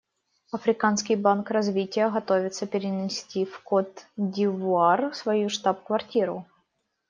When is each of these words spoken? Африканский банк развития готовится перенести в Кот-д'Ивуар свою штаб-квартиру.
Африканский 0.51 1.15
банк 1.15 1.51
развития 1.51 2.09
готовится 2.09 2.65
перенести 2.65 3.45
в 3.45 3.61
Кот-д'Ивуар 3.61 5.13
свою 5.13 5.47
штаб-квартиру. 5.47 6.47